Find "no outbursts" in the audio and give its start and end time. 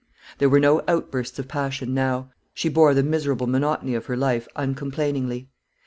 0.59-1.37